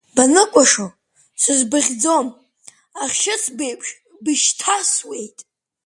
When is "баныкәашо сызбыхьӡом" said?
0.15-2.27